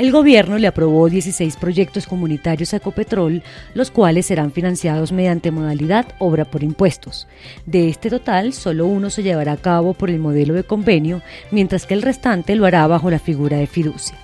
[0.00, 3.42] El gobierno le aprobó 16 proyectos comunitarios a Ecopetrol,
[3.74, 7.28] los cuales serán financiados mediante modalidad obra por impuestos.
[7.66, 11.84] De este total, solo uno se llevará a cabo por el modelo de convenio, mientras
[11.84, 14.16] que el restante lo hará bajo la figura de fiducia.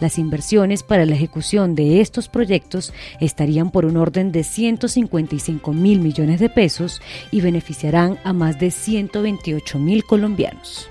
[0.00, 6.00] Las inversiones para la ejecución de estos proyectos estarían por un orden de 155 mil
[6.00, 10.90] millones de pesos y beneficiarán a más de 128 mil colombianos.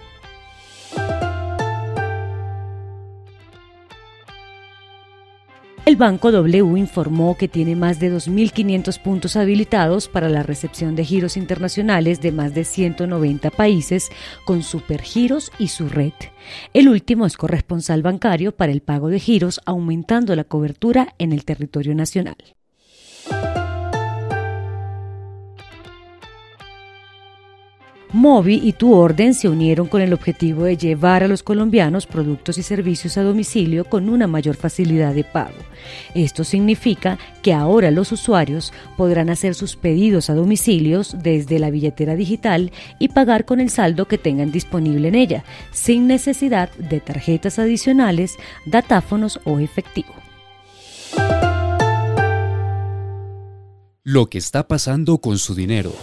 [6.02, 11.38] Banco W informó que tiene más de 2.500 puntos habilitados para la recepción de giros
[11.38, 14.10] internacionales de más de 190 países
[14.44, 16.14] con supergiros y su red.
[16.74, 21.46] El último es corresponsal bancario para el pago de giros, aumentando la cobertura en el
[21.46, 22.36] territorio nacional.
[28.14, 32.58] Movi y Tu Orden se unieron con el objetivo de llevar a los colombianos productos
[32.58, 35.56] y servicios a domicilio con una mayor facilidad de pago.
[36.14, 42.16] Esto significa que ahora los usuarios podrán hacer sus pedidos a domicilios desde la billetera
[42.16, 47.60] digital y pagar con el saldo que tengan disponible en ella, sin necesidad de tarjetas
[47.60, 50.14] adicionales, datáfonos o efectivo.
[54.04, 55.94] Lo que está pasando con su dinero.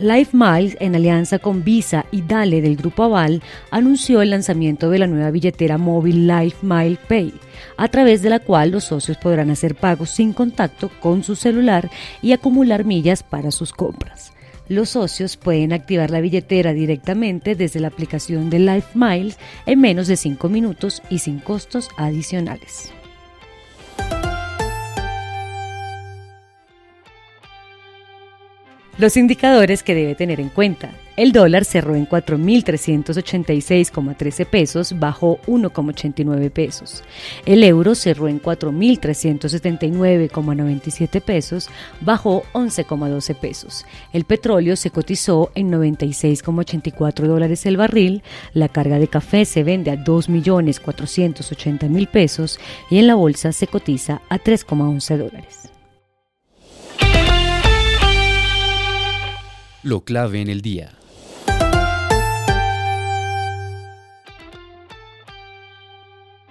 [0.00, 5.00] Life Miles, en alianza con Visa y Dale del Grupo Aval, anunció el lanzamiento de
[5.00, 7.34] la nueva billetera móvil Life Mile Pay,
[7.76, 11.90] a través de la cual los socios podrán hacer pagos sin contacto con su celular
[12.22, 14.32] y acumular millas para sus compras.
[14.68, 19.36] Los socios pueden activar la billetera directamente desde la aplicación de Life Miles
[19.66, 22.92] en menos de 5 minutos y sin costos adicionales.
[28.98, 30.90] Los indicadores que debe tener en cuenta.
[31.16, 37.04] El dólar cerró en 4.386,13 pesos, bajó 1,89 pesos.
[37.46, 41.70] El euro cerró en 4.379,97 pesos,
[42.00, 43.86] bajó 11,12 pesos.
[44.12, 48.24] El petróleo se cotizó en 96,84 dólares el barril.
[48.52, 52.58] La carga de café se vende a 2.480.000 pesos
[52.90, 55.68] y en la bolsa se cotiza a 3,11 dólares.
[59.84, 60.90] Lo clave en el día.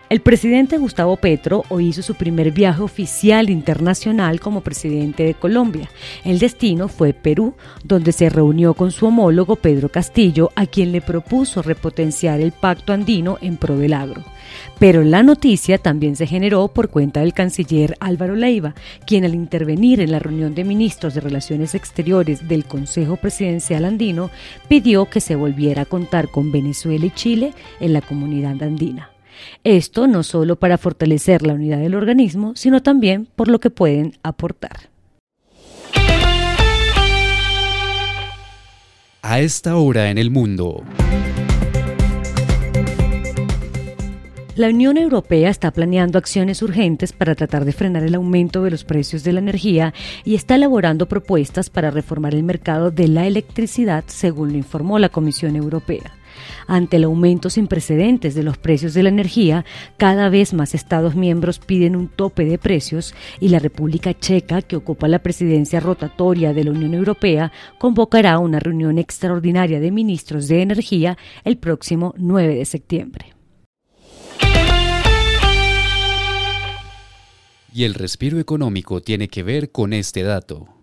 [0.09, 5.89] El presidente Gustavo Petro hoy hizo su primer viaje oficial internacional como presidente de Colombia.
[6.23, 11.01] El destino fue Perú, donde se reunió con su homólogo Pedro Castillo, a quien le
[11.01, 14.23] propuso repotenciar el pacto andino en pro del agro.
[14.79, 18.75] Pero la noticia también se generó por cuenta del canciller Álvaro Leiva,
[19.05, 24.29] quien al intervenir en la reunión de ministros de Relaciones Exteriores del Consejo Presidencial Andino
[24.69, 29.09] pidió que se volviera a contar con Venezuela y Chile en la comunidad andina.
[29.63, 34.13] Esto no solo para fortalecer la unidad del organismo, sino también por lo que pueden
[34.23, 34.89] aportar.
[39.21, 40.83] A esta hora en el mundo.
[44.57, 48.85] La Unión Europea está planeando acciones urgentes para tratar de frenar el aumento de los
[48.85, 49.93] precios de la energía
[50.25, 55.09] y está elaborando propuestas para reformar el mercado de la electricidad, según lo informó la
[55.09, 56.17] Comisión Europea.
[56.67, 59.65] Ante el aumento sin precedentes de los precios de la energía,
[59.97, 64.75] cada vez más Estados miembros piden un tope de precios y la República Checa, que
[64.75, 70.61] ocupa la presidencia rotatoria de la Unión Europea, convocará una reunión extraordinaria de ministros de
[70.61, 73.33] energía el próximo 9 de septiembre.
[77.73, 80.76] Y el respiro económico tiene que ver con este dato.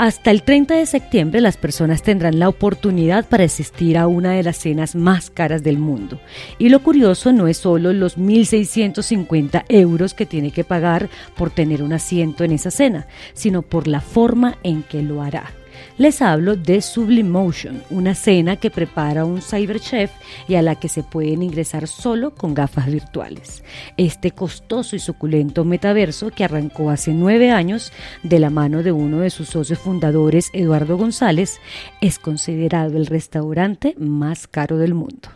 [0.00, 4.42] Hasta el 30 de septiembre las personas tendrán la oportunidad para asistir a una de
[4.42, 6.18] las cenas más caras del mundo.
[6.58, 11.82] Y lo curioso no es solo los 1.650 euros que tiene que pagar por tener
[11.82, 15.59] un asiento en esa cena, sino por la forma en que lo hará.
[15.98, 20.10] Les hablo de Sublimotion, una cena que prepara un cyberchef
[20.48, 23.62] y a la que se pueden ingresar solo con gafas virtuales.
[23.96, 29.20] Este costoso y suculento metaverso que arrancó hace nueve años de la mano de uno
[29.20, 31.60] de sus socios fundadores, Eduardo González,
[32.00, 35.28] es considerado el restaurante más caro del mundo.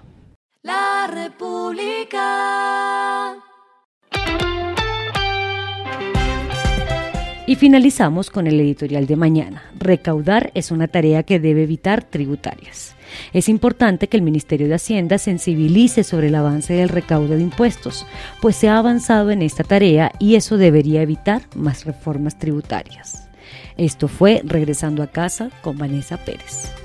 [0.63, 2.25] la República.
[7.47, 9.65] Y finalizamos con el editorial de mañana.
[9.79, 12.95] Recaudar es una tarea que debe evitar tributarias.
[13.35, 18.07] Es importante que el Ministerio de Hacienda sensibilice sobre el avance del recaudo de impuestos,
[18.41, 23.29] pues se ha avanzado en esta tarea y eso debería evitar más reformas tributarias.
[23.77, 26.84] Esto fue Regresando a casa con Vanessa Pérez.